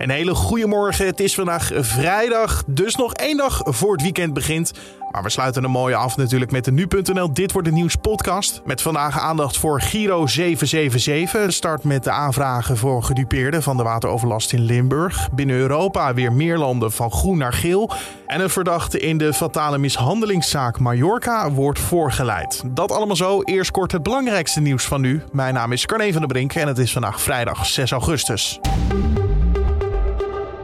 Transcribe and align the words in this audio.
Een 0.00 0.10
hele 0.10 0.34
goede 0.34 0.66
morgen. 0.66 1.06
Het 1.06 1.20
is 1.20 1.34
vandaag 1.34 1.70
vrijdag, 1.74 2.62
dus 2.66 2.96
nog 2.96 3.14
één 3.14 3.36
dag 3.36 3.60
voor 3.64 3.92
het 3.92 4.02
weekend 4.02 4.34
begint. 4.34 4.72
Maar 5.10 5.22
we 5.22 5.30
sluiten 5.30 5.64
een 5.64 5.70
mooie 5.70 5.96
af 5.96 6.16
natuurlijk 6.16 6.50
met 6.50 6.64
de 6.64 6.72
nu.nl 6.72 7.32
Dit 7.32 7.52
wordt 7.52 7.68
de 7.68 7.74
nieuws 7.74 7.94
podcast. 7.96 8.62
Met 8.64 8.82
vandaag 8.82 9.18
aandacht 9.18 9.58
voor 9.58 9.80
Giro 9.80 10.26
777. 10.26 11.52
Start 11.52 11.84
met 11.84 12.04
de 12.04 12.10
aanvragen 12.10 12.76
voor 12.76 13.02
gedupeerden 13.02 13.62
van 13.62 13.76
de 13.76 13.82
wateroverlast 13.82 14.52
in 14.52 14.60
Limburg. 14.60 15.28
Binnen 15.32 15.56
Europa 15.56 16.14
weer 16.14 16.32
meer 16.32 16.58
landen 16.58 16.92
van 16.92 17.10
groen 17.10 17.38
naar 17.38 17.52
geel. 17.52 17.90
En 18.26 18.40
een 18.40 18.50
verdachte 18.50 18.98
in 18.98 19.18
de 19.18 19.32
fatale 19.32 19.78
mishandelingszaak 19.78 20.78
Mallorca 20.78 21.50
wordt 21.50 21.78
voorgeleid. 21.78 22.62
Dat 22.66 22.92
allemaal 22.92 23.16
zo. 23.16 23.42
Eerst 23.42 23.70
kort 23.70 23.92
het 23.92 24.02
belangrijkste 24.02 24.60
nieuws 24.60 24.84
van 24.84 25.00
nu. 25.00 25.22
Mijn 25.32 25.54
naam 25.54 25.72
is 25.72 25.86
Carne 25.86 26.12
van 26.12 26.20
der 26.20 26.30
Brink 26.30 26.54
en 26.54 26.68
het 26.68 26.78
is 26.78 26.92
vandaag 26.92 27.20
vrijdag 27.20 27.66
6 27.66 27.90
augustus. 27.90 28.60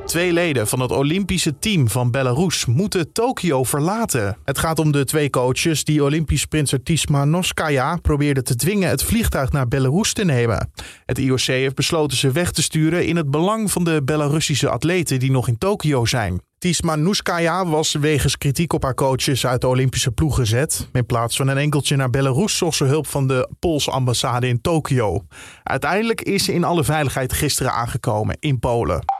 Twee 0.06 0.32
leden 0.32 0.66
van 0.66 0.80
het 0.80 0.90
Olympische 0.90 1.58
team 1.58 1.88
van 1.88 2.10
Belarus 2.10 2.66
moeten 2.66 3.12
Tokio 3.12 3.64
verlaten. 3.64 4.36
Het 4.44 4.58
gaat 4.58 4.78
om 4.78 4.92
de 4.92 5.04
twee 5.04 5.30
coaches 5.30 5.84
die 5.84 6.04
Olympisch 6.04 6.40
sprinter 6.40 6.82
Tisma 6.82 7.24
Noskaya 7.24 7.96
probeerden 7.96 8.44
te 8.44 8.54
dwingen 8.54 8.88
het 8.88 9.02
vliegtuig 9.02 9.52
naar 9.52 9.68
Belarus 9.68 10.12
te 10.12 10.24
nemen. 10.24 10.70
Het 11.04 11.18
IOC 11.18 11.40
heeft 11.40 11.74
besloten 11.74 12.16
ze 12.16 12.30
weg 12.30 12.50
te 12.50 12.62
sturen 12.62 13.06
in 13.06 13.16
het 13.16 13.30
belang 13.30 13.72
van 13.72 13.84
de 13.84 14.02
Belarussische 14.04 14.68
atleten 14.68 15.18
die 15.18 15.30
nog 15.30 15.48
in 15.48 15.58
Tokio 15.58 16.04
zijn. 16.04 16.40
Tisma 16.58 16.96
Nuskaya 16.96 17.66
was 17.66 17.92
wegens 17.92 18.38
kritiek 18.38 18.72
op 18.72 18.82
haar 18.82 18.94
coaches 18.94 19.46
uit 19.46 19.60
de 19.60 19.68
Olympische 19.68 20.10
ploeg 20.10 20.36
gezet. 20.36 20.88
In 20.92 21.06
plaats 21.06 21.36
van 21.36 21.48
een 21.48 21.58
enkeltje 21.58 21.96
naar 21.96 22.10
Belarus 22.10 22.56
zocht 22.56 22.76
ze 22.76 22.84
hulp 22.84 23.06
van 23.06 23.26
de 23.26 23.48
Poolse 23.58 23.90
ambassade 23.90 24.48
in 24.48 24.60
Tokio. 24.60 25.22
Uiteindelijk 25.62 26.20
is 26.20 26.44
ze 26.44 26.52
in 26.52 26.64
alle 26.64 26.84
veiligheid 26.84 27.32
gisteren 27.32 27.72
aangekomen 27.72 28.36
in 28.40 28.58
Polen. 28.58 29.15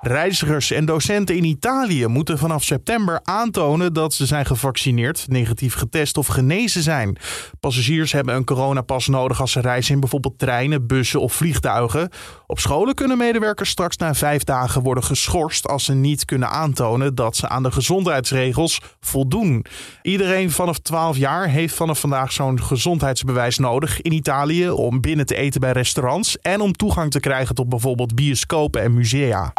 Reizigers 0.00 0.70
en 0.70 0.84
docenten 0.84 1.36
in 1.36 1.44
Italië 1.44 2.06
moeten 2.06 2.38
vanaf 2.38 2.64
september 2.64 3.20
aantonen 3.22 3.92
dat 3.92 4.14
ze 4.14 4.26
zijn 4.26 4.46
gevaccineerd, 4.46 5.24
negatief 5.28 5.74
getest 5.74 6.16
of 6.16 6.26
genezen 6.26 6.82
zijn. 6.82 7.16
Passagiers 7.60 8.12
hebben 8.12 8.34
een 8.34 8.44
coronapas 8.44 9.06
nodig 9.06 9.40
als 9.40 9.52
ze 9.52 9.60
reizen 9.60 9.94
in 9.94 10.00
bijvoorbeeld 10.00 10.38
treinen, 10.38 10.86
bussen 10.86 11.20
of 11.20 11.32
vliegtuigen. 11.32 12.10
Op 12.46 12.58
scholen 12.58 12.94
kunnen 12.94 13.18
medewerkers 13.18 13.70
straks 13.70 13.96
na 13.96 14.14
vijf 14.14 14.44
dagen 14.44 14.82
worden 14.82 15.04
geschorst 15.04 15.68
als 15.68 15.84
ze 15.84 15.94
niet 15.94 16.24
kunnen 16.24 16.48
aantonen 16.48 17.14
dat 17.14 17.36
ze 17.36 17.48
aan 17.48 17.62
de 17.62 17.72
gezondheidsregels 17.72 18.80
voldoen. 19.00 19.64
Iedereen 20.02 20.50
vanaf 20.50 20.78
12 20.78 21.16
jaar 21.16 21.48
heeft 21.48 21.74
vanaf 21.74 22.00
vandaag 22.00 22.32
zo'n 22.32 22.62
gezondheidsbewijs 22.62 23.58
nodig 23.58 24.00
in 24.00 24.12
Italië 24.12 24.70
om 24.70 25.00
binnen 25.00 25.26
te 25.26 25.34
eten 25.34 25.60
bij 25.60 25.72
restaurants 25.72 26.38
en 26.38 26.60
om 26.60 26.72
toegang 26.72 27.10
te 27.10 27.20
krijgen 27.20 27.54
tot 27.54 27.68
bijvoorbeeld 27.68 28.14
bioscopen 28.14 28.82
en 28.82 28.94
musea. 28.94 29.52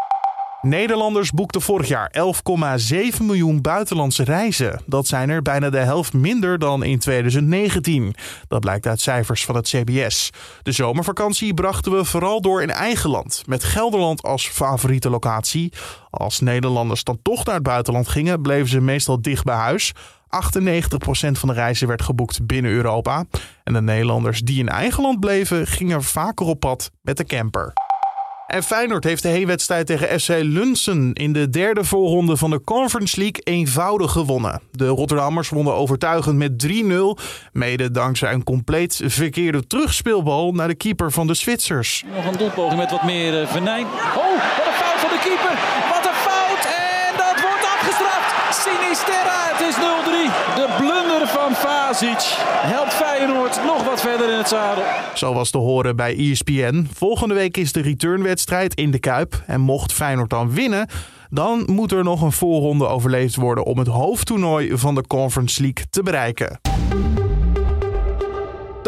Nederlanders 0.61 1.31
boekten 1.31 1.61
vorig 1.61 1.87
jaar 1.87 2.11
11,7 2.17 3.23
miljoen 3.23 3.61
buitenlandse 3.61 4.23
reizen. 4.23 4.81
Dat 4.85 5.07
zijn 5.07 5.29
er 5.29 5.41
bijna 5.41 5.69
de 5.69 5.77
helft 5.77 6.13
minder 6.13 6.59
dan 6.59 6.83
in 6.83 6.99
2019. 6.99 8.15
Dat 8.47 8.59
blijkt 8.59 8.87
uit 8.87 9.01
cijfers 9.01 9.45
van 9.45 9.55
het 9.55 9.67
CBS. 9.67 10.29
De 10.63 10.71
zomervakantie 10.71 11.53
brachten 11.53 11.91
we 11.91 12.05
vooral 12.05 12.41
door 12.41 12.61
in 12.61 12.71
eigen 12.71 13.09
land, 13.09 13.43
met 13.45 13.63
Gelderland 13.63 14.23
als 14.23 14.47
favoriete 14.47 15.09
locatie. 15.09 15.73
Als 16.09 16.39
Nederlanders 16.39 17.03
dan 17.03 17.19
toch 17.21 17.45
naar 17.45 17.55
het 17.55 17.63
buitenland 17.63 18.07
gingen, 18.07 18.41
bleven 18.41 18.69
ze 18.69 18.81
meestal 18.81 19.21
dicht 19.21 19.43
bij 19.43 19.55
huis. 19.55 19.93
98% 19.93 19.95
van 21.31 21.49
de 21.49 21.53
reizen 21.53 21.87
werd 21.87 22.01
geboekt 22.01 22.45
binnen 22.45 22.71
Europa. 22.71 23.25
En 23.63 23.73
de 23.73 23.81
Nederlanders 23.81 24.41
die 24.41 24.59
in 24.59 24.69
eigen 24.69 25.03
land 25.03 25.19
bleven, 25.19 25.67
gingen 25.67 26.03
vaker 26.03 26.45
op 26.45 26.59
pad 26.59 26.91
met 27.01 27.17
de 27.17 27.23
camper. 27.23 27.73
En 28.49 28.63
Feyenoord 28.63 29.03
heeft 29.03 29.21
de 29.21 29.27
heenwedstrijd 29.27 29.85
tegen 29.85 30.19
FC 30.19 30.27
Lunsen 30.27 31.13
in 31.13 31.33
de 31.33 31.49
derde 31.49 31.83
voorronde 31.83 32.37
van 32.37 32.49
de 32.49 32.61
Conference 32.63 33.19
League 33.19 33.41
eenvoudig 33.43 34.11
gewonnen. 34.11 34.61
De 34.71 34.87
Rotterdammers 34.87 35.49
wonnen 35.49 35.73
overtuigend 35.73 36.37
met 36.37 36.67
3-0, 36.67 37.23
mede 37.51 37.91
dankzij 37.91 38.33
een 38.33 38.43
compleet 38.43 39.01
verkeerde 39.05 39.67
terugspeelbal 39.67 40.51
naar 40.51 40.67
de 40.67 40.75
keeper 40.75 41.11
van 41.11 41.27
de 41.27 41.33
Zwitsers. 41.33 42.03
Nog 42.15 42.25
een 42.25 42.37
doelpoging 42.37 42.79
met 42.79 42.91
wat 42.91 43.03
meer 43.03 43.41
uh, 43.41 43.47
venijn. 43.47 43.85
Oh, 43.85 44.31
wat 44.57 44.65
een 44.67 44.79
fout 44.83 44.99
van 44.99 45.09
de 45.09 45.19
keeper! 45.23 45.53
Wat 45.89 46.05
een 46.05 46.19
fout! 46.27 46.63
En 46.65 47.17
dat 47.17 47.41
wordt 47.41 47.65
afgestraft! 47.75 48.29
Sinisterra, 48.63 49.39
het 49.51 49.61
is 49.69 49.75
0-3. 49.75 49.79
De 50.55 50.67
blunder 50.77 50.98
helpt 51.97 52.93
Feyenoord 52.93 53.59
nog 53.65 53.83
wat 53.83 54.01
verder 54.01 54.31
in 54.31 54.37
het 54.37 54.47
zadel. 54.47 54.83
Zo 55.13 55.33
was 55.33 55.49
te 55.49 55.57
horen 55.57 55.95
bij 55.95 56.15
ESPN. 56.17 56.87
Volgende 56.93 57.33
week 57.33 57.57
is 57.57 57.71
de 57.71 57.81
returnwedstrijd 57.81 58.73
in 58.73 58.91
de 58.91 58.99
Kuip. 58.99 59.43
En 59.47 59.61
mocht 59.61 59.93
Feyenoord 59.93 60.29
dan 60.29 60.51
winnen, 60.51 60.87
dan 61.29 61.63
moet 61.65 61.91
er 61.91 62.03
nog 62.03 62.21
een 62.21 62.31
voorronde 62.31 62.87
overleefd 62.87 63.35
worden 63.35 63.63
om 63.63 63.77
het 63.77 63.87
hoofdtoernooi 63.87 64.77
van 64.77 64.95
de 64.95 65.07
Conference 65.07 65.61
League 65.61 65.85
te 65.89 66.03
bereiken. 66.03 66.59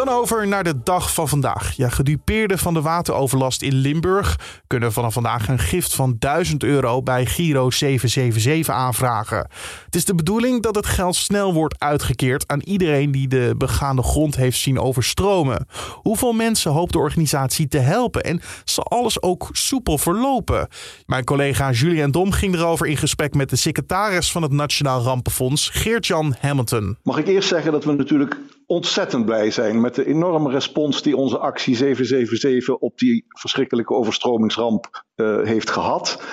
Dan 0.05 0.15
over 0.15 0.47
naar 0.47 0.63
de 0.63 0.83
dag 0.83 1.13
van 1.13 1.27
vandaag. 1.27 1.75
Ja, 1.75 1.89
gedupeerden 1.89 2.59
van 2.59 2.73
de 2.73 2.81
wateroverlast 2.81 3.61
in 3.61 3.73
Limburg 3.73 4.39
kunnen 4.67 4.91
vanaf 4.91 5.13
vandaag 5.13 5.47
een 5.47 5.59
gift 5.59 5.95
van 5.95 6.15
1000 6.19 6.63
euro 6.63 7.01
bij 7.01 7.25
Giro 7.25 7.69
777 7.69 8.75
aanvragen. 8.75 9.47
Het 9.85 9.95
is 9.95 10.05
de 10.05 10.15
bedoeling 10.15 10.61
dat 10.61 10.75
het 10.75 10.85
geld 10.85 11.15
snel 11.15 11.53
wordt 11.53 11.79
uitgekeerd 11.79 12.47
aan 12.47 12.59
iedereen 12.59 13.11
die 13.11 13.27
de 13.27 13.55
begaande 13.57 14.03
grond 14.03 14.35
heeft 14.35 14.57
zien 14.57 14.79
overstromen. 14.79 15.67
Hoeveel 15.93 16.33
mensen 16.33 16.71
hoopt 16.71 16.93
de 16.93 16.99
organisatie 16.99 17.67
te 17.67 17.79
helpen 17.79 18.23
en 18.23 18.41
zal 18.63 18.83
alles 18.83 19.21
ook 19.21 19.49
soepel 19.51 19.97
verlopen? 19.97 20.67
Mijn 21.05 21.23
collega 21.23 21.71
Julian 21.71 22.11
Dom 22.11 22.31
ging 22.31 22.55
erover 22.55 22.87
in 22.87 22.97
gesprek 22.97 23.33
met 23.33 23.49
de 23.49 23.55
secretaris 23.55 24.31
van 24.31 24.41
het 24.41 24.51
Nationaal 24.51 25.01
Rampenfonds, 25.01 25.69
Geert-Jan 25.69 26.35
Hamilton. 26.39 26.97
Mag 27.03 27.17
ik 27.17 27.27
eerst 27.27 27.47
zeggen 27.47 27.71
dat 27.71 27.83
we 27.83 27.91
natuurlijk 27.91 28.37
ontzettend 28.71 29.25
blij 29.25 29.51
zijn 29.51 29.81
met 29.81 29.95
de 29.95 30.05
enorme 30.05 30.49
respons 30.49 31.01
die 31.01 31.17
onze 31.17 31.37
actie 31.37 31.75
777 31.75 32.75
op 32.75 32.97
die 32.97 33.25
verschrikkelijke 33.27 33.93
overstromingsramp 33.93 35.03
uh, 35.15 35.43
heeft 35.43 35.69
gehad. 35.69 36.23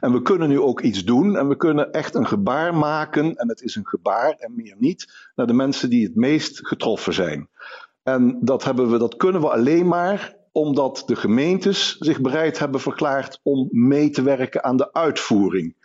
En 0.00 0.12
we 0.12 0.22
kunnen 0.22 0.48
nu 0.48 0.60
ook 0.60 0.80
iets 0.80 1.04
doen 1.04 1.36
en 1.36 1.48
we 1.48 1.56
kunnen 1.56 1.92
echt 1.92 2.14
een 2.14 2.26
gebaar 2.26 2.74
maken, 2.74 3.34
en 3.34 3.48
het 3.48 3.60
is 3.62 3.74
een 3.74 3.86
gebaar 3.86 4.30
en 4.30 4.54
meer 4.54 4.76
niet, 4.78 5.30
naar 5.34 5.46
de 5.46 5.52
mensen 5.52 5.90
die 5.90 6.04
het 6.04 6.14
meest 6.14 6.66
getroffen 6.66 7.12
zijn. 7.12 7.48
En 8.02 8.38
dat, 8.40 8.64
hebben 8.64 8.90
we, 8.90 8.98
dat 8.98 9.16
kunnen 9.16 9.40
we 9.40 9.50
alleen 9.50 9.86
maar 9.86 10.36
omdat 10.52 11.02
de 11.06 11.16
gemeentes 11.16 11.96
zich 11.98 12.20
bereid 12.20 12.58
hebben 12.58 12.80
verklaard 12.80 13.40
om 13.42 13.68
mee 13.70 14.10
te 14.10 14.22
werken 14.22 14.64
aan 14.64 14.76
de 14.76 14.92
uitvoering. 14.92 15.75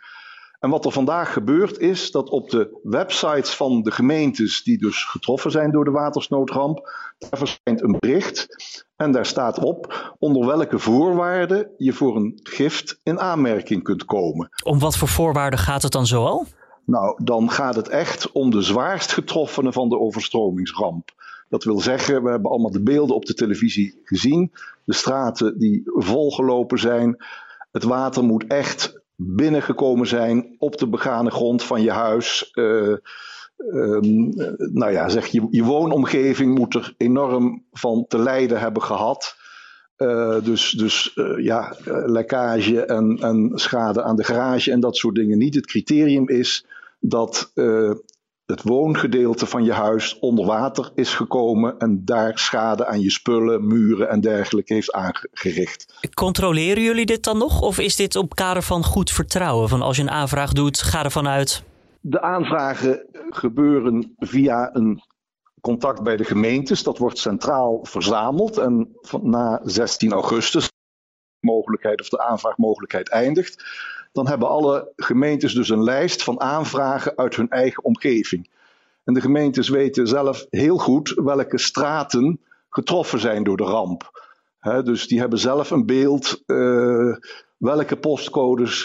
En 0.62 0.70
wat 0.70 0.84
er 0.84 0.92
vandaag 0.92 1.32
gebeurt 1.32 1.78
is 1.78 2.10
dat 2.10 2.30
op 2.30 2.50
de 2.50 2.78
websites 2.82 3.54
van 3.56 3.82
de 3.82 3.90
gemeentes 3.90 4.62
die 4.62 4.78
dus 4.78 5.04
getroffen 5.04 5.50
zijn 5.50 5.70
door 5.70 5.84
de 5.84 5.90
watersnoodramp, 5.90 6.90
daar 7.18 7.38
verschijnt 7.38 7.82
een 7.82 7.96
bericht 7.98 8.46
en 8.96 9.12
daar 9.12 9.26
staat 9.26 9.58
op 9.58 10.14
onder 10.18 10.46
welke 10.46 10.78
voorwaarden 10.78 11.70
je 11.76 11.92
voor 11.92 12.16
een 12.16 12.40
gift 12.42 13.00
in 13.02 13.20
aanmerking 13.20 13.82
kunt 13.82 14.04
komen. 14.04 14.48
Om 14.64 14.78
wat 14.78 14.96
voor 14.96 15.08
voorwaarden 15.08 15.58
gaat 15.58 15.82
het 15.82 15.92
dan 15.92 16.06
zoal? 16.06 16.46
Nou, 16.84 17.24
dan 17.24 17.50
gaat 17.50 17.74
het 17.74 17.88
echt 17.88 18.32
om 18.32 18.50
de 18.50 18.62
zwaarst 18.62 19.12
getroffenen 19.12 19.72
van 19.72 19.88
de 19.88 19.98
overstromingsramp. 19.98 21.10
Dat 21.48 21.64
wil 21.64 21.80
zeggen, 21.80 22.22
we 22.22 22.30
hebben 22.30 22.50
allemaal 22.50 22.70
de 22.70 22.82
beelden 22.82 23.16
op 23.16 23.24
de 23.24 23.34
televisie 23.34 24.00
gezien. 24.04 24.52
De 24.84 24.94
straten 24.94 25.58
die 25.58 25.82
volgelopen 25.84 26.78
zijn. 26.78 27.24
Het 27.72 27.82
water 27.82 28.24
moet 28.24 28.46
echt 28.46 29.01
binnengekomen 29.26 30.06
zijn 30.06 30.54
op 30.58 30.78
de 30.78 30.88
begane 30.88 31.30
grond 31.30 31.62
van 31.62 31.82
je 31.82 31.90
huis. 31.90 32.50
Uh, 32.54 32.96
nou 34.72 34.92
ja, 34.92 35.08
zeg 35.08 35.26
je, 35.26 35.46
je 35.50 35.64
woonomgeving 35.64 36.58
moet 36.58 36.74
er 36.74 36.94
enorm 36.96 37.64
van 37.72 38.04
te 38.08 38.18
lijden 38.18 38.60
hebben 38.60 38.82
gehad. 38.82 39.36
Uh, 39.98 40.44
dus 40.44 40.70
dus 40.70 41.12
uh, 41.14 41.44
ja, 41.44 41.76
lekkage 41.84 42.84
en, 42.84 43.18
en 43.20 43.50
schade 43.54 44.02
aan 44.02 44.16
de 44.16 44.24
garage 44.24 44.70
en 44.72 44.80
dat 44.80 44.96
soort 44.96 45.14
dingen 45.14 45.38
niet. 45.38 45.54
Het 45.54 45.66
criterium 45.66 46.28
is 46.28 46.66
dat 47.00 47.52
het 48.52 48.62
woongedeelte 48.62 49.46
van 49.46 49.64
je 49.64 49.72
huis 49.72 50.18
onder 50.18 50.46
water 50.46 50.90
is 50.94 51.14
gekomen 51.14 51.78
en 51.78 52.04
daar 52.04 52.38
schade 52.38 52.86
aan 52.86 53.00
je 53.00 53.10
spullen, 53.10 53.66
muren 53.66 54.08
en 54.08 54.20
dergelijke 54.20 54.74
heeft 54.74 54.92
aangericht. 54.92 56.08
Controleren 56.14 56.82
jullie 56.82 57.06
dit 57.06 57.24
dan 57.24 57.38
nog 57.38 57.60
of 57.60 57.78
is 57.78 57.96
dit 57.96 58.16
op 58.16 58.34
kader 58.34 58.62
van 58.62 58.84
goed 58.84 59.10
vertrouwen? 59.10 59.68
Van 59.68 59.82
als 59.82 59.96
je 59.96 60.02
een 60.02 60.10
aanvraag 60.10 60.52
doet, 60.52 60.82
ga 60.82 61.04
ervan 61.04 61.28
uit. 61.28 61.62
De 62.00 62.20
aanvragen 62.20 63.06
gebeuren 63.30 64.14
via 64.18 64.70
een 64.72 65.02
contact 65.60 66.02
bij 66.02 66.16
de 66.16 66.24
gemeentes. 66.24 66.82
Dat 66.82 66.98
wordt 66.98 67.18
centraal 67.18 67.78
verzameld 67.82 68.58
en 68.58 68.96
na 69.22 69.60
16 69.64 70.12
augustus 70.12 70.70
mogelijkheid 71.40 72.00
of 72.00 72.08
de 72.08 72.22
aanvraagmogelijkheid 72.24 73.08
eindigt 73.08 73.64
dan 74.12 74.28
hebben 74.28 74.48
alle 74.48 74.92
gemeentes 74.96 75.54
dus 75.54 75.68
een 75.68 75.82
lijst 75.82 76.22
van 76.22 76.40
aanvragen 76.40 77.16
uit 77.16 77.36
hun 77.36 77.48
eigen 77.48 77.84
omgeving. 77.84 78.50
En 79.04 79.14
de 79.14 79.20
gemeentes 79.20 79.68
weten 79.68 80.08
zelf 80.08 80.46
heel 80.50 80.78
goed 80.78 81.12
welke 81.16 81.58
straten 81.58 82.40
getroffen 82.68 83.20
zijn 83.20 83.44
door 83.44 83.56
de 83.56 83.64
ramp. 83.64 84.30
dus 84.60 85.08
die 85.08 85.20
hebben 85.20 85.38
zelf 85.38 85.70
een 85.70 85.86
beeld 85.86 86.42
uh, 86.46 87.16
welke 87.62 87.96
postcodes 87.96 88.82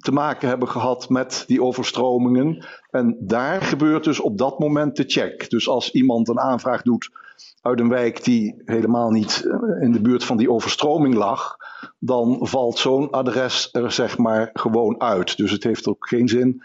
te 0.00 0.12
maken 0.12 0.48
hebben 0.48 0.68
gehad 0.68 1.08
met 1.08 1.44
die 1.46 1.62
overstromingen. 1.62 2.66
En 2.90 3.16
daar 3.20 3.62
gebeurt 3.62 4.04
dus 4.04 4.20
op 4.20 4.38
dat 4.38 4.58
moment 4.58 4.96
de 4.96 5.04
check. 5.06 5.50
Dus 5.50 5.68
als 5.68 5.92
iemand 5.92 6.28
een 6.28 6.40
aanvraag 6.40 6.82
doet 6.82 7.10
uit 7.62 7.80
een 7.80 7.88
wijk 7.88 8.24
die 8.24 8.62
helemaal 8.64 9.10
niet 9.10 9.48
in 9.80 9.92
de 9.92 10.00
buurt 10.00 10.24
van 10.24 10.36
die 10.36 10.50
overstroming 10.50 11.14
lag, 11.14 11.56
dan 11.98 12.38
valt 12.40 12.78
zo'n 12.78 13.10
adres 13.10 13.68
er 13.72 13.92
zeg 13.92 14.18
maar 14.18 14.50
gewoon 14.52 15.00
uit. 15.00 15.36
Dus 15.36 15.50
het 15.50 15.64
heeft 15.64 15.86
ook 15.86 16.08
geen 16.08 16.28
zin 16.28 16.62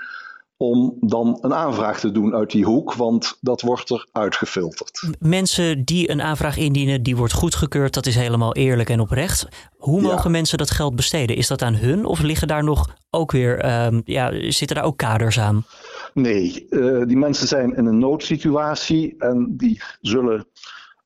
om 0.61 0.97
dan 0.99 1.37
een 1.41 1.53
aanvraag 1.53 1.99
te 1.99 2.11
doen 2.11 2.35
uit 2.35 2.51
die 2.51 2.65
hoek, 2.65 2.93
want 2.93 3.37
dat 3.41 3.61
wordt 3.61 3.89
er 3.89 4.07
uitgefilterd. 4.11 5.09
Mensen 5.19 5.85
die 5.85 6.11
een 6.11 6.21
aanvraag 6.21 6.57
indienen, 6.57 7.03
die 7.03 7.15
wordt 7.17 7.33
goedgekeurd, 7.33 7.93
dat 7.93 8.05
is 8.05 8.15
helemaal 8.15 8.55
eerlijk 8.55 8.89
en 8.89 8.99
oprecht. 8.99 9.47
Hoe 9.77 10.01
mogen 10.01 10.31
mensen 10.31 10.57
dat 10.57 10.71
geld 10.71 10.95
besteden? 10.95 11.35
Is 11.35 11.47
dat 11.47 11.61
aan 11.61 11.75
hun 11.75 12.05
of 12.05 12.21
liggen 12.21 12.47
daar 12.47 12.63
nog 12.63 12.95
ook 13.09 13.31
weer, 13.31 13.85
um, 13.85 14.01
ja, 14.05 14.51
zitten 14.51 14.75
daar 14.75 14.85
ook 14.85 14.97
kaders 14.97 15.39
aan? 15.39 15.65
Nee, 16.13 16.67
uh, 16.69 17.05
die 17.05 17.17
mensen 17.17 17.47
zijn 17.47 17.75
in 17.75 17.85
een 17.85 17.99
noodsituatie 17.99 19.15
en 19.17 19.53
die 19.57 19.81
zullen 20.01 20.47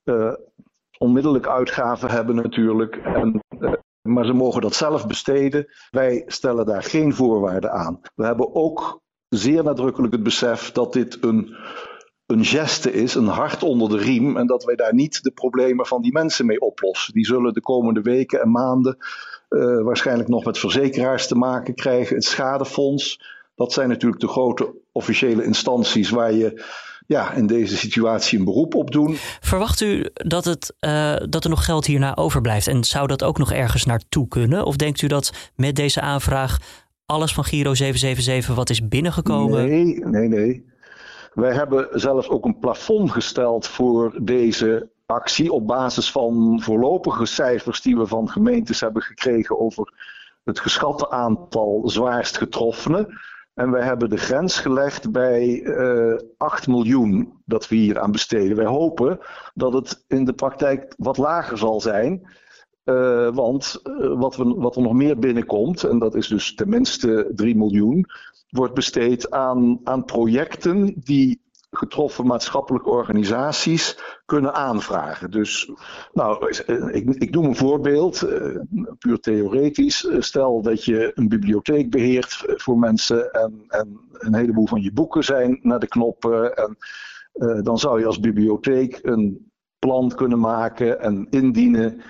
uh, 0.03 0.33
onmiddellijk 0.97 1.47
uitgaven 1.47 2.09
hebben 2.09 2.35
natuurlijk. 2.35 2.95
En, 2.95 3.39
uh, 3.59 3.73
maar 4.01 4.25
ze 4.25 4.33
mogen 4.33 4.61
dat 4.61 4.75
zelf 4.75 5.07
besteden. 5.07 5.65
Wij 5.91 6.23
stellen 6.27 6.65
daar 6.65 6.83
geen 6.83 7.13
voorwaarden 7.13 7.71
aan. 7.71 7.99
We 8.15 8.25
hebben 8.25 8.55
ook 8.55 9.01
zeer 9.37 9.63
nadrukkelijk 9.63 10.13
het 10.13 10.23
besef 10.23 10.71
dat 10.71 10.93
dit 10.93 11.17
een, 11.21 11.55
een 12.25 12.45
geste 12.45 12.93
is, 12.93 13.15
een 13.15 13.27
hart 13.27 13.63
onder 13.63 13.89
de 13.89 13.97
riem. 13.97 14.37
En 14.37 14.47
dat 14.47 14.63
wij 14.63 14.75
daar 14.75 14.93
niet 14.93 15.23
de 15.23 15.31
problemen 15.31 15.85
van 15.85 16.01
die 16.01 16.11
mensen 16.11 16.45
mee 16.45 16.61
oplossen. 16.61 17.13
Die 17.13 17.25
zullen 17.25 17.53
de 17.53 17.61
komende 17.61 18.01
weken 18.01 18.41
en 18.41 18.51
maanden 18.51 18.97
uh, 19.49 19.83
waarschijnlijk 19.83 20.29
nog 20.29 20.45
met 20.45 20.57
verzekeraars 20.57 21.27
te 21.27 21.35
maken 21.35 21.75
krijgen. 21.75 22.15
Het 22.15 22.25
schadefonds. 22.25 23.31
Dat 23.55 23.73
zijn 23.73 23.89
natuurlijk 23.89 24.21
de 24.21 24.27
grote 24.27 24.73
officiële 24.91 25.43
instanties 25.43 26.09
waar 26.09 26.33
je 26.33 26.63
ja, 27.07 27.33
in 27.33 27.47
deze 27.47 27.77
situatie 27.77 28.39
een 28.39 28.45
beroep 28.45 28.75
op 28.75 28.91
doen. 28.91 29.15
Verwacht 29.39 29.81
u 29.81 30.09
dat, 30.13 30.45
het, 30.45 30.73
uh, 30.79 31.15
dat 31.29 31.43
er 31.43 31.49
nog 31.49 31.65
geld 31.65 31.85
hierna 31.85 32.15
overblijft? 32.15 32.67
En 32.67 32.83
zou 32.83 33.07
dat 33.07 33.23
ook 33.23 33.37
nog 33.37 33.51
ergens 33.51 33.85
naartoe 33.85 34.27
kunnen? 34.27 34.65
Of 34.65 34.75
denkt 34.75 35.01
u 35.01 35.07
dat 35.07 35.51
met 35.55 35.75
deze 35.75 36.01
aanvraag 36.01 36.57
alles 37.13 37.33
van 37.33 37.43
Giro 37.43 37.73
777 37.73 38.55
wat 38.55 38.69
is 38.69 38.87
binnengekomen? 38.87 39.67
Nee, 39.67 40.05
nee, 40.05 40.27
nee. 40.27 40.71
Wij 41.33 41.53
hebben 41.53 41.87
zelfs 41.91 42.29
ook 42.29 42.45
een 42.45 42.59
plafond 42.59 43.11
gesteld 43.11 43.67
voor 43.67 44.19
deze 44.21 44.89
actie 45.05 45.51
op 45.51 45.67
basis 45.67 46.11
van 46.11 46.61
voorlopige 46.61 47.25
cijfers 47.25 47.81
die 47.81 47.97
we 47.97 48.07
van 48.07 48.29
gemeentes 48.29 48.79
hebben 48.79 49.01
gekregen 49.01 49.59
over 49.59 49.93
het 50.43 50.59
geschatte 50.59 51.09
aantal 51.09 51.81
zwaarst 51.85 52.37
getroffenen. 52.37 53.19
En 53.53 53.71
wij 53.71 53.83
hebben 53.83 54.09
de 54.09 54.17
grens 54.17 54.59
gelegd 54.59 55.11
bij 55.11 55.47
uh, 55.47 56.11
eh, 56.11 56.19
8 56.37 56.67
miljoen 56.67 57.41
dat 57.45 57.67
we 57.67 57.75
hier 57.75 57.99
aan 57.99 58.11
besteden. 58.11 58.57
Wij 58.57 58.65
hopen 58.65 59.19
dat 59.53 59.73
het 59.73 60.03
in 60.07 60.25
de 60.25 60.33
praktijk 60.33 60.93
wat 60.97 61.17
lager 61.17 61.57
zal 61.57 61.81
zijn. 61.81 62.27
Uh, 62.85 63.29
want 63.35 63.81
uh, 63.83 64.19
wat, 64.19 64.35
we, 64.35 64.43
wat 64.43 64.75
er 64.75 64.81
nog 64.81 64.93
meer 64.93 65.19
binnenkomt, 65.19 65.83
en 65.83 65.99
dat 65.99 66.15
is 66.15 66.27
dus 66.27 66.55
tenminste 66.55 67.31
3 67.35 67.55
miljoen, 67.55 68.05
wordt 68.49 68.73
besteed 68.73 69.31
aan, 69.31 69.79
aan 69.83 70.05
projecten 70.05 70.93
die 71.03 71.41
getroffen 71.71 72.25
maatschappelijke 72.25 72.89
organisaties 72.89 73.99
kunnen 74.25 74.53
aanvragen. 74.53 75.31
Dus, 75.31 75.71
nou, 76.13 76.49
ik, 76.91 77.09
ik 77.09 77.31
noem 77.31 77.45
een 77.45 77.55
voorbeeld, 77.55 78.27
puur 78.99 79.19
theoretisch. 79.19 80.07
Stel 80.19 80.61
dat 80.61 80.85
je 80.85 81.11
een 81.15 81.27
bibliotheek 81.27 81.89
beheert 81.89 82.43
voor 82.45 82.77
mensen 82.77 83.31
en, 83.31 83.63
en 83.67 83.99
een 84.11 84.35
heleboel 84.35 84.67
van 84.67 84.81
je 84.81 84.93
boeken 84.93 85.23
zijn 85.23 85.59
naar 85.61 85.79
de 85.79 85.87
knoppen. 85.87 86.55
En 86.55 86.77
dan 87.63 87.77
zou 87.79 87.99
je 87.99 88.05
als 88.05 88.19
bibliotheek 88.19 88.99
een 89.01 89.51
plan 89.79 90.15
kunnen 90.15 90.39
maken 90.39 90.99
en 90.99 91.27
indienen 91.29 92.01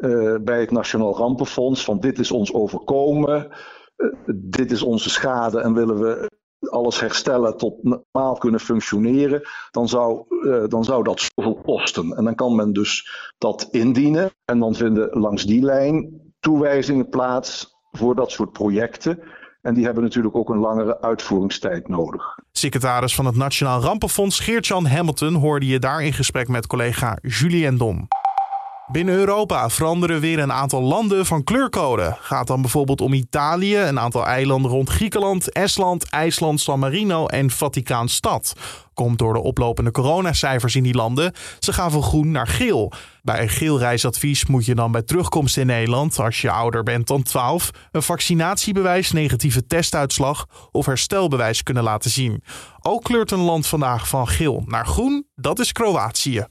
uh, 0.00 0.34
bij 0.40 0.60
het 0.60 0.70
Nationaal 0.70 1.16
Rampenfonds 1.16 1.84
van 1.84 2.00
dit 2.00 2.18
is 2.18 2.30
ons 2.30 2.52
overkomen, 2.52 3.48
uh, 3.96 4.08
dit 4.34 4.70
is 4.70 4.82
onze 4.82 5.10
schade 5.10 5.60
en 5.60 5.74
willen 5.74 6.00
we 6.00 6.30
alles 6.70 7.00
herstellen 7.00 7.56
tot 7.56 7.82
normaal 7.82 8.34
kunnen 8.38 8.60
functioneren, 8.60 9.42
dan 9.70 9.88
zou, 9.88 10.24
uh, 10.28 10.64
dan 10.68 10.84
zou 10.84 11.04
dat 11.04 11.30
zoveel 11.34 11.60
kosten. 11.62 12.16
En 12.16 12.24
dan 12.24 12.34
kan 12.34 12.54
men 12.54 12.72
dus 12.72 13.10
dat 13.38 13.68
indienen 13.70 14.30
en 14.44 14.58
dan 14.58 14.74
vinden 14.74 15.08
langs 15.10 15.44
die 15.44 15.62
lijn 15.62 16.20
toewijzingen 16.40 17.08
plaats 17.08 17.76
voor 17.90 18.14
dat 18.14 18.30
soort 18.30 18.52
projecten. 18.52 19.22
En 19.62 19.74
die 19.74 19.84
hebben 19.84 20.02
natuurlijk 20.02 20.36
ook 20.36 20.48
een 20.48 20.58
langere 20.58 21.00
uitvoeringstijd 21.00 21.88
nodig. 21.88 22.38
Secretaris 22.52 23.14
van 23.14 23.26
het 23.26 23.36
Nationaal 23.36 23.80
Rampenfonds 23.80 24.40
Geert-Jan 24.40 24.86
Hamilton 24.86 25.34
hoorde 25.34 25.66
je 25.66 25.78
daar 25.78 26.02
in 26.02 26.12
gesprek 26.12 26.48
met 26.48 26.66
collega 26.66 27.18
Julien 27.22 27.76
Dom. 27.76 28.08
Binnen 28.92 29.14
Europa 29.14 29.70
veranderen 29.70 30.20
weer 30.20 30.38
een 30.38 30.52
aantal 30.52 30.82
landen 30.82 31.26
van 31.26 31.44
kleurcode. 31.44 32.16
Gaat 32.20 32.46
dan 32.46 32.60
bijvoorbeeld 32.60 33.00
om 33.00 33.12
Italië, 33.12 33.76
een 33.76 33.98
aantal 33.98 34.26
eilanden 34.26 34.70
rond 34.70 34.88
Griekenland, 34.88 35.52
Estland, 35.52 36.10
IJsland, 36.10 36.60
San 36.60 36.78
Marino 36.78 37.26
en 37.26 37.50
Vaticaanstad. 37.50 38.52
Komt 38.94 39.18
door 39.18 39.32
de 39.32 39.42
oplopende 39.42 39.90
coronacijfers 39.90 40.76
in 40.76 40.82
die 40.82 40.94
landen. 40.94 41.32
Ze 41.58 41.72
gaan 41.72 41.90
van 41.90 42.02
groen 42.02 42.30
naar 42.30 42.46
geel. 42.46 42.92
Bij 43.22 43.42
een 43.42 43.48
geel 43.48 43.78
reisadvies 43.78 44.46
moet 44.46 44.64
je 44.64 44.74
dan 44.74 44.92
bij 44.92 45.02
terugkomst 45.02 45.56
in 45.56 45.66
Nederland, 45.66 46.18
als 46.18 46.40
je 46.40 46.50
ouder 46.50 46.82
bent 46.82 47.06
dan 47.06 47.22
12, 47.22 47.70
een 47.92 48.02
vaccinatiebewijs, 48.02 49.12
negatieve 49.12 49.66
testuitslag 49.66 50.46
of 50.70 50.86
herstelbewijs 50.86 51.62
kunnen 51.62 51.82
laten 51.82 52.10
zien. 52.10 52.42
Ook 52.80 53.02
kleurt 53.02 53.30
een 53.30 53.38
land 53.38 53.66
vandaag 53.66 54.08
van 54.08 54.28
geel 54.28 54.62
naar 54.66 54.86
groen, 54.86 55.26
dat 55.34 55.58
is 55.58 55.72
Kroatië. 55.72 56.46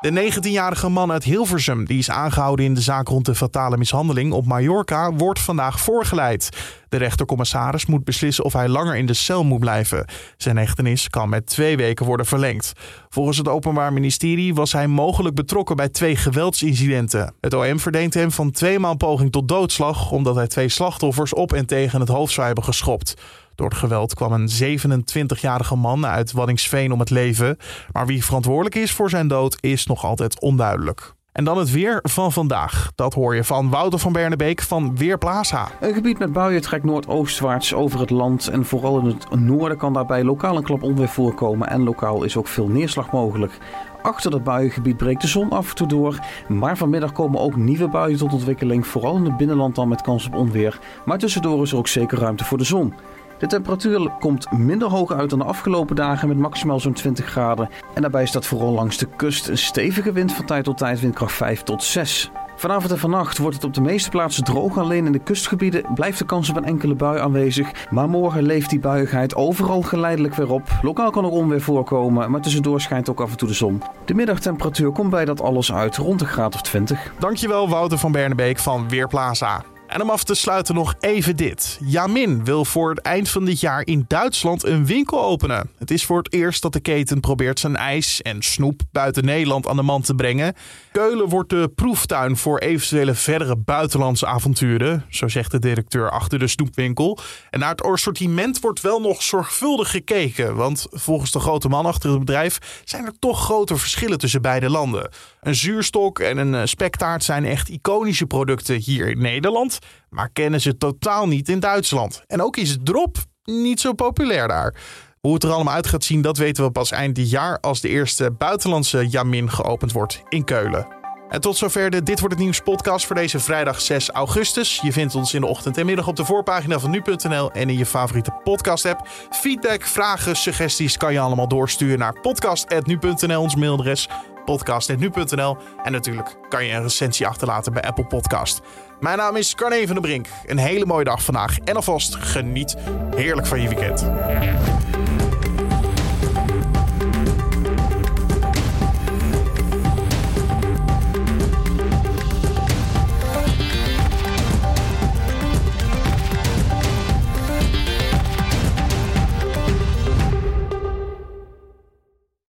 De 0.00 0.32
19-jarige 0.32 0.88
man 0.88 1.12
uit 1.12 1.24
Hilversum, 1.24 1.84
die 1.84 1.98
is 1.98 2.10
aangehouden 2.10 2.64
in 2.64 2.74
de 2.74 2.80
zaak 2.80 3.08
rond 3.08 3.24
de 3.24 3.34
fatale 3.34 3.76
mishandeling 3.76 4.32
op 4.32 4.46
Mallorca, 4.46 5.12
wordt 5.12 5.40
vandaag 5.40 5.80
voorgeleid. 5.80 6.48
De 6.88 6.96
rechtercommissaris 6.96 7.86
moet 7.86 8.04
beslissen 8.04 8.44
of 8.44 8.52
hij 8.52 8.68
langer 8.68 8.96
in 8.96 9.06
de 9.06 9.14
cel 9.14 9.44
moet 9.44 9.60
blijven. 9.60 10.06
Zijn 10.36 10.56
hechtenis 10.56 11.08
kan 11.08 11.28
met 11.28 11.46
twee 11.46 11.76
weken 11.76 12.06
worden 12.06 12.26
verlengd. 12.26 12.72
Volgens 13.08 13.38
het 13.38 13.48
Openbaar 13.48 13.92
Ministerie 13.92 14.54
was 14.54 14.72
hij 14.72 14.86
mogelijk 14.86 15.34
betrokken 15.34 15.76
bij 15.76 15.88
twee 15.88 16.16
geweldsincidenten. 16.16 17.34
Het 17.40 17.54
OM 17.54 17.80
verdenkt 17.80 18.14
hem 18.14 18.30
van 18.30 18.50
tweemaal 18.50 18.96
poging 18.96 19.32
tot 19.32 19.48
doodslag, 19.48 20.10
omdat 20.10 20.34
hij 20.34 20.46
twee 20.46 20.68
slachtoffers 20.68 21.34
op 21.34 21.52
en 21.52 21.66
tegen 21.66 22.00
het 22.00 22.08
hoofd 22.08 22.32
zou 22.32 22.46
hebben 22.46 22.64
geschopt. 22.64 23.14
Door 23.56 23.68
het 23.68 23.78
geweld 23.78 24.14
kwam 24.14 24.32
een 24.32 24.78
27-jarige 24.78 25.76
man 25.76 26.06
uit 26.06 26.32
Waddingsveen 26.32 26.92
om 26.92 27.00
het 27.00 27.10
leven. 27.10 27.56
Maar 27.92 28.06
wie 28.06 28.24
verantwoordelijk 28.24 28.74
is 28.74 28.92
voor 28.92 29.10
zijn 29.10 29.28
dood 29.28 29.56
is 29.60 29.86
nog 29.86 30.04
altijd 30.04 30.40
onduidelijk. 30.40 31.14
En 31.36 31.44
dan 31.44 31.58
het 31.58 31.70
weer 31.70 31.98
van 32.02 32.32
vandaag. 32.32 32.92
Dat 32.94 33.14
hoor 33.14 33.34
je 33.34 33.44
van 33.44 33.70
Wouter 33.70 33.98
van 33.98 34.12
Bernebeek 34.12 34.62
van 34.62 34.96
Weerplaza. 34.96 35.68
Een 35.80 35.94
gebied 35.94 36.18
met 36.18 36.32
buien 36.32 36.62
trekt 36.62 36.84
noordoostwaarts 36.84 37.74
over 37.74 38.00
het 38.00 38.10
land. 38.10 38.48
En 38.48 38.64
vooral 38.64 38.98
in 38.98 39.06
het 39.06 39.40
noorden 39.40 39.78
kan 39.78 39.92
daarbij 39.92 40.24
lokaal 40.24 40.56
een 40.56 40.62
klap 40.62 40.82
onweer 40.82 41.08
voorkomen. 41.08 41.68
En 41.68 41.82
lokaal 41.82 42.22
is 42.22 42.36
ook 42.36 42.46
veel 42.48 42.68
neerslag 42.68 43.12
mogelijk. 43.12 43.58
Achter 44.02 44.30
dat 44.30 44.44
buiengebied 44.44 44.96
breekt 44.96 45.20
de 45.20 45.26
zon 45.26 45.50
af 45.50 45.68
en 45.68 45.74
toe 45.74 45.88
door. 45.88 46.18
Maar 46.48 46.76
vanmiddag 46.76 47.12
komen 47.12 47.40
ook 47.40 47.56
nieuwe 47.56 47.88
buien 47.88 48.18
tot 48.18 48.32
ontwikkeling. 48.32 48.86
Vooral 48.86 49.16
in 49.16 49.24
het 49.24 49.36
binnenland 49.36 49.74
dan 49.74 49.88
met 49.88 50.02
kans 50.02 50.26
op 50.26 50.34
onweer. 50.34 50.78
Maar 51.04 51.18
tussendoor 51.18 51.62
is 51.62 51.72
er 51.72 51.78
ook 51.78 51.88
zeker 51.88 52.18
ruimte 52.18 52.44
voor 52.44 52.58
de 52.58 52.64
zon. 52.64 52.94
De 53.38 53.46
temperatuur 53.46 54.10
komt 54.18 54.52
minder 54.52 54.88
hoog 54.88 55.12
uit 55.12 55.30
dan 55.30 55.38
de 55.38 55.44
afgelopen 55.44 55.96
dagen 55.96 56.28
met 56.28 56.38
maximaal 56.38 56.80
zo'n 56.80 56.92
20 56.92 57.26
graden. 57.26 57.68
En 57.94 58.02
daarbij 58.02 58.26
staat 58.26 58.46
vooral 58.46 58.72
langs 58.72 58.98
de 58.98 59.08
kust 59.16 59.48
een 59.48 59.58
stevige 59.58 60.12
wind 60.12 60.32
van 60.32 60.44
tijd 60.44 60.64
tot 60.64 60.78
tijd, 60.78 61.00
windkracht 61.00 61.32
5 61.32 61.62
tot 61.62 61.82
6. 61.82 62.30
Vanavond 62.56 62.92
en 62.92 62.98
vannacht 62.98 63.38
wordt 63.38 63.56
het 63.56 63.64
op 63.64 63.74
de 63.74 63.80
meeste 63.80 64.10
plaatsen 64.10 64.44
droog. 64.44 64.78
Alleen 64.78 65.06
in 65.06 65.12
de 65.12 65.18
kustgebieden 65.18 65.84
blijft 65.94 66.18
de 66.18 66.24
kans 66.24 66.50
op 66.50 66.56
een 66.56 66.64
enkele 66.64 66.94
bui 66.94 67.20
aanwezig. 67.20 67.88
Maar 67.90 68.08
morgen 68.08 68.42
leeft 68.42 68.70
die 68.70 68.80
buigheid 68.80 69.34
overal 69.34 69.82
geleidelijk 69.82 70.34
weer 70.34 70.50
op. 70.50 70.68
Lokaal 70.82 71.10
kan 71.10 71.24
er 71.24 71.30
onweer 71.30 71.60
voorkomen, 71.60 72.30
maar 72.30 72.40
tussendoor 72.40 72.80
schijnt 72.80 73.10
ook 73.10 73.20
af 73.20 73.30
en 73.30 73.36
toe 73.36 73.48
de 73.48 73.54
zon. 73.54 73.82
De 74.04 74.14
middagtemperatuur 74.14 74.90
komt 74.90 75.10
bij 75.10 75.24
dat 75.24 75.40
alles 75.40 75.72
uit 75.72 75.96
rond 75.96 76.18
de 76.18 76.26
graad 76.26 76.54
of 76.54 76.62
20. 76.62 77.12
Dankjewel 77.18 77.68
Wouter 77.68 77.98
van 77.98 78.12
Bernebeek 78.12 78.58
van 78.58 78.88
Weerplaza. 78.88 79.75
En 79.86 80.02
om 80.02 80.10
af 80.10 80.24
te 80.24 80.34
sluiten 80.34 80.74
nog 80.74 80.94
even 81.00 81.36
dit. 81.36 81.78
Jamin 81.84 82.44
wil 82.44 82.64
voor 82.64 82.90
het 82.90 82.98
eind 82.98 83.28
van 83.28 83.44
dit 83.44 83.60
jaar 83.60 83.86
in 83.86 84.04
Duitsland 84.08 84.64
een 84.64 84.86
winkel 84.86 85.22
openen. 85.22 85.70
Het 85.78 85.90
is 85.90 86.04
voor 86.04 86.18
het 86.18 86.32
eerst 86.32 86.62
dat 86.62 86.72
de 86.72 86.80
keten 86.80 87.20
probeert 87.20 87.60
zijn 87.60 87.76
ijs 87.76 88.22
en 88.22 88.42
snoep 88.42 88.80
buiten 88.92 89.24
Nederland 89.24 89.66
aan 89.66 89.76
de 89.76 89.82
man 89.82 90.02
te 90.02 90.14
brengen. 90.14 90.54
Keulen 90.92 91.28
wordt 91.28 91.50
de 91.50 91.70
proeftuin 91.74 92.36
voor 92.36 92.58
eventuele 92.58 93.14
verdere 93.14 93.56
buitenlandse 93.56 94.26
avonturen, 94.26 95.04
zo 95.08 95.28
zegt 95.28 95.50
de 95.50 95.58
directeur 95.58 96.10
achter 96.10 96.38
de 96.38 96.46
snoepwinkel. 96.46 97.18
En 97.50 97.60
naar 97.60 97.70
het 97.70 97.82
assortiment 97.82 98.60
wordt 98.60 98.80
wel 98.80 99.00
nog 99.00 99.22
zorgvuldig 99.22 99.90
gekeken, 99.90 100.56
want 100.56 100.86
volgens 100.90 101.30
de 101.30 101.40
grote 101.40 101.68
man 101.68 101.86
achter 101.86 102.10
het 102.10 102.18
bedrijf 102.18 102.82
zijn 102.84 103.06
er 103.06 103.18
toch 103.18 103.44
grote 103.44 103.76
verschillen 103.76 104.18
tussen 104.18 104.42
beide 104.42 104.70
landen. 104.70 105.10
Een 105.40 105.54
zuurstok 105.54 106.18
en 106.18 106.38
een 106.38 106.68
spektaart 106.68 107.24
zijn 107.24 107.44
echt 107.44 107.68
iconische 107.68 108.26
producten 108.26 108.76
hier 108.76 109.08
in 109.08 109.18
Nederland. 109.18 109.75
Maar 110.10 110.30
kennen 110.32 110.60
ze 110.60 110.76
totaal 110.76 111.28
niet 111.28 111.48
in 111.48 111.60
Duitsland. 111.60 112.22
En 112.26 112.42
ook 112.42 112.56
is 112.56 112.76
drop 112.82 113.16
niet 113.44 113.80
zo 113.80 113.92
populair 113.92 114.48
daar. 114.48 114.74
Hoe 115.20 115.34
het 115.34 115.44
er 115.44 115.50
allemaal 115.50 115.74
uit 115.74 115.86
gaat 115.86 116.04
zien, 116.04 116.22
dat 116.22 116.36
weten 116.36 116.64
we 116.64 116.70
pas 116.70 116.90
eind 116.90 117.14
dit 117.14 117.30
jaar 117.30 117.60
als 117.60 117.80
de 117.80 117.88
eerste 117.88 118.30
buitenlandse 118.30 119.08
Jamin 119.08 119.50
geopend 119.50 119.92
wordt 119.92 120.22
in 120.28 120.44
Keulen. 120.44 120.96
En 121.28 121.40
tot 121.40 121.56
zover 121.56 121.90
de 121.90 122.02
Dit 122.02 122.20
Wordt 122.20 122.34
Het 122.34 122.44
Nieuws 122.44 122.60
podcast 122.60 123.06
voor 123.06 123.16
deze 123.16 123.40
vrijdag 123.40 123.80
6 123.80 124.10
augustus. 124.10 124.80
Je 124.82 124.92
vindt 124.92 125.14
ons 125.14 125.34
in 125.34 125.40
de 125.40 125.46
ochtend 125.46 125.78
en 125.78 125.86
middag 125.86 126.08
op 126.08 126.16
de 126.16 126.24
voorpagina 126.24 126.78
van 126.78 126.90
nu.nl 126.90 127.50
en 127.52 127.68
in 127.68 127.78
je 127.78 127.86
favoriete 127.86 128.30
podcast 128.44 128.84
app. 128.84 129.08
Feedback, 129.30 129.82
vragen, 129.82 130.36
suggesties 130.36 130.96
kan 130.96 131.12
je 131.12 131.18
allemaal 131.18 131.48
doorsturen 131.48 131.98
naar 131.98 132.20
podcast.nu.nl, 132.20 133.40
ons 133.40 133.56
mailadres 133.56 134.08
podcast.nu.nl. 134.46 135.56
En 135.82 135.92
natuurlijk 135.92 136.36
kan 136.48 136.64
je 136.64 136.72
een 136.72 136.82
recensie 136.82 137.26
achterlaten 137.26 137.72
bij 137.72 137.82
Apple 137.82 138.06
Podcast. 138.06 138.60
Mijn 139.00 139.18
naam 139.18 139.36
is 139.36 139.54
Carne 139.54 139.86
van 139.86 139.94
der 139.94 140.00
Brink. 140.00 140.26
Een 140.46 140.58
hele 140.58 140.86
mooie 140.86 141.04
dag 141.04 141.22
vandaag 141.22 141.58
en 141.58 141.76
alvast 141.76 142.14
geniet 142.14 142.76
heerlijk 143.14 143.46
van 143.46 143.60
je 143.60 143.68
weekend. 143.68 144.06